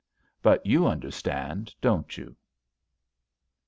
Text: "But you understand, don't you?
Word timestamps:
"But 0.41 0.65
you 0.65 0.87
understand, 0.87 1.75
don't 1.79 2.17
you? 2.17 2.35